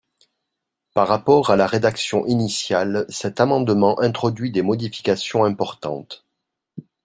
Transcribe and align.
Par 0.95 1.07
rapport 1.07 1.51
à 1.51 1.55
la 1.55 1.67
rédaction 1.67 2.25
initiale, 2.25 3.05
cet 3.07 3.39
amendement 3.39 3.99
introduit 3.99 4.51
des 4.51 4.63
modifications 4.63 5.43
importantes. 5.45 6.25